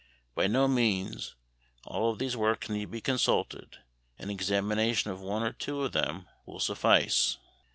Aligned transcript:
By 0.33 0.47
no 0.47 0.67
means 0.67 1.35
all 1.85 2.09
of 2.11 2.17
these 2.17 2.35
works 2.35 2.69
need 2.69 2.89
be 2.89 3.01
consulted; 3.01 3.83
an 4.17 4.31
examination 4.31 5.11
of 5.11 5.21
one 5.21 5.43
or 5.43 5.53
two 5.53 5.83
of 5.83 5.91
them 5.91 6.27
will 6.43 6.59
suffice. 6.59 7.37